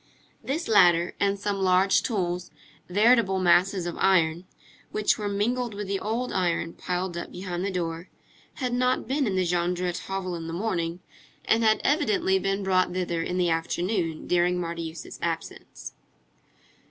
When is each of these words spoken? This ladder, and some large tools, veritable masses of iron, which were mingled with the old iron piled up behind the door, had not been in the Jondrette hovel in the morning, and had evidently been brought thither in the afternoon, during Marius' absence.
This 0.43 0.67
ladder, 0.67 1.13
and 1.19 1.37
some 1.39 1.57
large 1.61 2.01
tools, 2.01 2.49
veritable 2.89 3.37
masses 3.37 3.85
of 3.85 3.97
iron, 3.99 4.45
which 4.91 5.19
were 5.19 5.29
mingled 5.29 5.75
with 5.75 5.87
the 5.87 5.99
old 5.99 6.31
iron 6.33 6.73
piled 6.73 7.15
up 7.17 7.31
behind 7.31 7.63
the 7.63 7.69
door, 7.69 8.09
had 8.55 8.73
not 8.73 9.07
been 9.07 9.27
in 9.27 9.35
the 9.35 9.45
Jondrette 9.45 9.99
hovel 10.07 10.35
in 10.35 10.47
the 10.47 10.53
morning, 10.53 11.01
and 11.45 11.63
had 11.63 11.81
evidently 11.83 12.39
been 12.39 12.63
brought 12.63 12.91
thither 12.91 13.21
in 13.21 13.37
the 13.37 13.51
afternoon, 13.51 14.25
during 14.25 14.59
Marius' 14.59 15.19
absence. 15.21 15.93